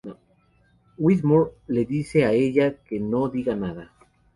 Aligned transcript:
Widmore 0.97 1.51
le 1.67 1.85
dice 1.85 2.25
a 2.25 2.31
ella 2.31 2.73
que 2.75 2.99
no 2.99 3.29
diga 3.29 3.55
nada. 3.55 3.93